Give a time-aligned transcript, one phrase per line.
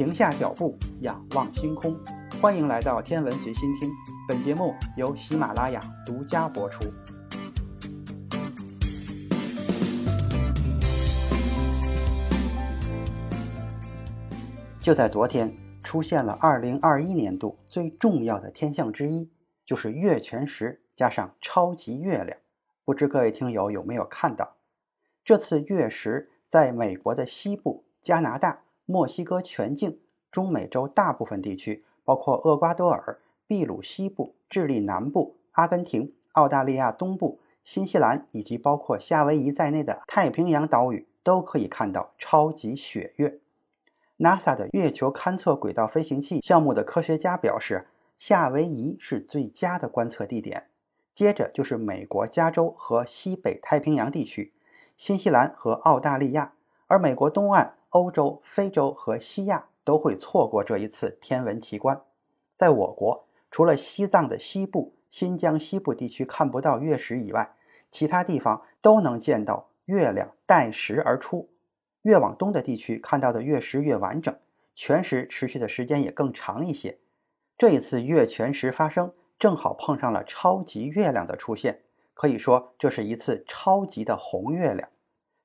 [0.00, 1.94] 停下脚步，仰望星空。
[2.40, 3.90] 欢迎来到天文随心听，
[4.26, 6.84] 本节目由喜马拉雅独家播出。
[14.80, 19.30] 就在昨天，出现了2021年度最重要的天象之一，
[19.66, 22.38] 就是月全食加上超级月亮。
[22.86, 24.56] 不知各位听友有没有看到？
[25.22, 30.00] 这次月食在美国的西部、加拿大、墨西哥全境、
[30.32, 43.38] 中美洲大部分地区，包括厄瓜多尔、秘鲁西部、智利南部、阿根廷、澳大利亚东部、新西兰以及包括夏威夷在内的太平洋岛屿，都可以看到超级雪月。
[44.18, 47.86] NASA 的月球勘测轨道飞行器项目的科学家表示，
[48.16, 50.66] 夏威夷是最佳的观测地点，
[51.12, 54.52] 接着就是美国加州和西北太平洋地区、
[54.96, 56.54] 新西兰和澳大利亚，
[56.90, 62.02] 而美国东岸、欧洲、非洲和西亚都会错过这一次天文奇观。
[62.56, 67.54] 在我国，除了西藏的西部、新疆西部地区看不到月食以外，
[67.92, 71.50] 其他地方都能见到月亮带食而出。
[72.02, 74.36] 越往东的地区看到的月食越完整，
[74.74, 76.98] 全食持续的时间也更长一些。
[77.56, 81.82] 这一次月全食发生，正好碰上了超级月亮的出现，
[82.14, 84.90] 可以说这是一次超级的红月亮。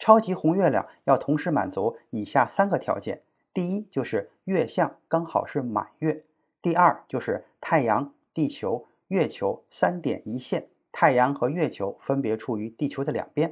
[0.00, 6.24] 超级红月亮要同时满足以下三个条件：第一，就是月相刚好是满月；
[6.62, 13.50] 第二，就是太阳、地球、月球三点一线，太阳和月球分别处于地球的两边；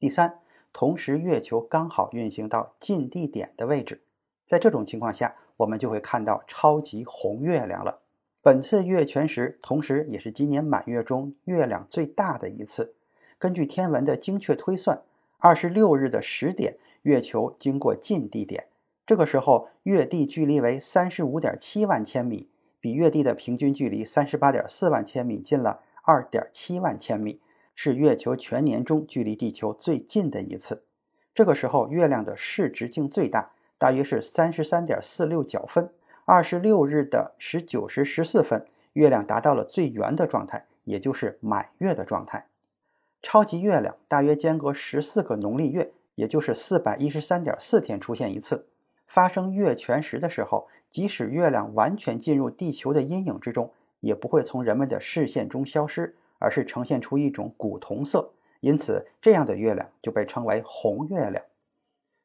[0.00, 0.38] 第三。
[0.72, 4.00] 同时，月球刚好运行到近地点的位置，
[4.46, 8.00] 在这种情况下，我们就会看到超级红月亮了。
[8.42, 12.94] 本次月全食，同时也是今年满月中月亮最大的一次。
[13.38, 15.02] 根据天文的精确推算，
[15.44, 18.68] 二十六日的十点，月球经过近地点，
[19.04, 22.48] 这个时候月地距离为三十五点七万千米，
[22.78, 27.40] 比月地的平均距离三十八点四万千米近了二点七万千米。
[27.74, 30.84] 是月球全年中距离地球最近的一次。
[31.34, 35.90] 这个时候，月亮的视直径最大，大约是三十三点四六角分。
[36.24, 42.51] 二十六日的十九时十四分，月亮达到了最圆的状态，也就是满月的状态。
[43.22, 48.66] 超级月亮大约间隔十四个农历月，也就是四百一十三点四天出现一次。
[49.06, 56.16] 发生月全食的时候，即使月亮完全进入地球的阴影之中，也不会从人们的视线中消失。
[56.44, 61.44] 而是呈现出一种古铜色，因此这样的月亮就被称为红月亮。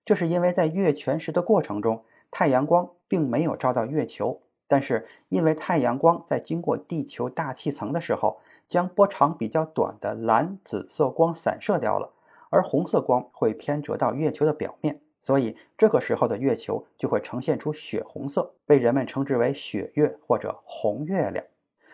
[0.03, 12.11] 这是因为在月全食的过程中，太阳光并没有照到月球，但是因为太阳光在经过地球大气层的时候，将波长比较短的蓝紫色光散射掉了，
[12.49, 21.45] 而红色光会偏折到月球的表面，所以这个时候的月球就会呈现出血红色，被人们称之为血月或者红月亮。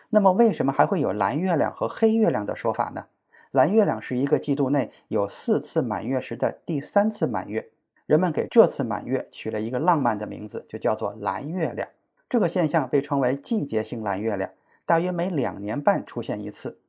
[0.09, 3.05] 那么，为什么还会有蓝月亮和黑月亮的说法呢？
[3.51, 7.69] 蓝月亮是一个季度内有四次满月时的第三次满月，
[8.07, 11.87] 人们给这次满月取了一个浪漫的名字，就叫做蓝月亮。
[12.33, 14.49] 这个现象被称为季节性蓝月亮，
[14.87, 16.79] 大约每两年半出现一次。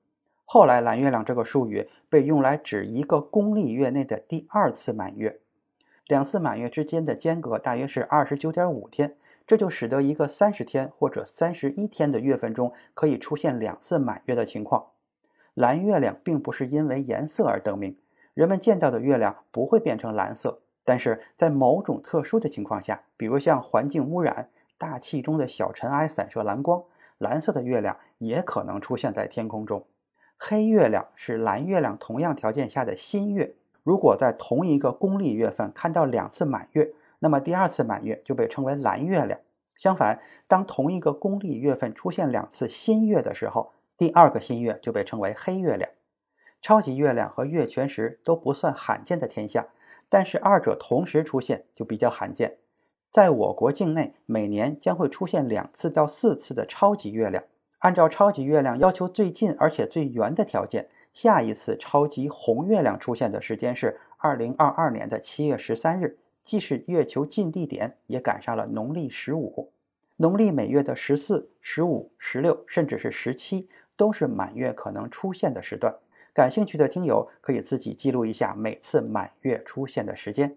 [0.47, 5.41] 后来，蓝月亮这个术语被用来指一个公历月内的第二次满月，
[6.06, 9.19] 两次满月之间的间隔大约是二十九点五天。
[9.47, 14.93] 这就使得一个三十天或者三十一天的月份中可以出现两次满月的情况。
[15.53, 17.99] 蓝月亮并不是因为颜色而得名，
[18.33, 24.49] 人们见到的月亮不会变成蓝色，但是在某种特殊的情况下，比如像环境污染、
[24.79, 26.85] 大气中的小尘埃散射蓝光，
[27.19, 29.87] 蓝色的月亮也可能出现在天空中。
[30.37, 36.93] 黑月亮是蓝月亮同样条件下的新月，如果在同一个公历月份看到两次满月。
[37.21, 39.41] 那么第二次满月就被称为蓝月亮。
[39.77, 45.91] 相反，当同一个公历月份出现两次新月的时候，第二个新月就被称为黑月亮。
[46.61, 49.69] 超级月亮和月全食都不算罕见的天象，
[50.10, 52.59] 但是二者同时出现就比较罕见。
[53.15, 57.45] 在我国境内，每年将会出现两次到四次的超级月亮。
[57.78, 66.19] 按照超级月亮要求最近而且最圆的条件，下一次超级红月亮出现的时间是二零二二年的七月十三日。
[66.43, 69.71] 既是月球近地点，也赶上了农历十五。
[70.17, 75.95] 农历每月的十四、十五、十六，甚至是十七，都是满月可能出现的时段。
[76.33, 80.57] 感兴趣的听友可以自己记录一下每次满月出现的时间。